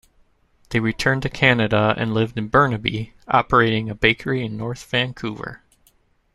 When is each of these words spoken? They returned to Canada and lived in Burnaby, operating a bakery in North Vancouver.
They 0.69 0.79
returned 0.79 1.21
to 1.21 1.29
Canada 1.29 1.93
and 1.95 2.11
lived 2.11 2.35
in 2.35 2.47
Burnaby, 2.47 3.13
operating 3.27 3.87
a 3.87 3.93
bakery 3.93 4.43
in 4.43 4.57
North 4.57 4.83
Vancouver. 4.89 5.61